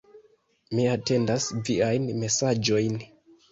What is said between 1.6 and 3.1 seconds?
viajn mesaĝojn.